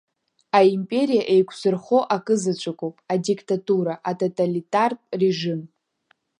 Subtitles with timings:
[0.57, 5.61] Аимпериа еиқәзырхо акы заҵәыкоуп адиктатура, атоталитартә режим.